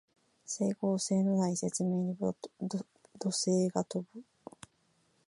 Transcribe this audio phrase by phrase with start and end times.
[0.45, 2.35] 整合性のない説明に怒
[3.29, 4.21] 声が飛ぶ